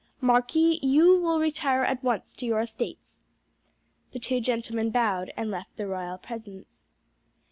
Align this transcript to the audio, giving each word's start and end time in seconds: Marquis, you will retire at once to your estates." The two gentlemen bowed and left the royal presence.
Marquis, 0.19 0.79
you 0.81 1.19
will 1.19 1.39
retire 1.39 1.83
at 1.83 2.03
once 2.03 2.33
to 2.33 2.47
your 2.47 2.59
estates." 2.61 3.21
The 4.13 4.17
two 4.19 4.41
gentlemen 4.41 4.89
bowed 4.89 5.31
and 5.37 5.51
left 5.51 5.77
the 5.77 5.85
royal 5.85 6.17
presence. 6.17 6.87